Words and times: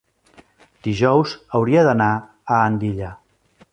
Dijous 0.87 1.35
hauria 1.59 1.83
d'anar 1.89 2.11
a 2.57 2.63
Andilla. 2.71 3.13